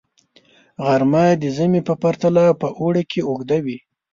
[0.85, 3.77] غرمه د ژمي په پرتله په اوړي کې اوږده وي